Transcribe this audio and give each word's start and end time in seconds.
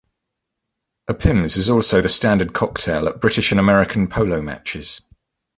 A 1.09 1.13
Pimm's 1.13 1.57
is 1.57 1.69
also 1.69 2.01
the 2.01 2.09
standard 2.09 2.53
cocktail 2.53 3.07
at 3.07 3.21
British 3.21 3.51
and 3.51 3.59
American 3.59 4.07
polo 4.07 4.41
matches. 4.41 4.99